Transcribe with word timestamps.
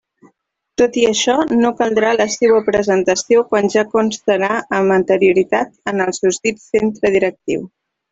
Tot 0.81 0.95
i 0.99 1.03
això, 1.07 1.33
no 1.57 1.69
caldrà 1.81 2.13
la 2.21 2.25
seua 2.35 2.61
presentació 2.69 3.43
quan 3.51 3.69
ja 3.73 3.83
constara 3.91 4.49
amb 4.79 4.95
anterioritat 4.99 5.77
en 5.93 6.01
el 6.07 6.17
susdit 6.21 6.65
centre 6.71 7.13
directiu. 7.19 7.63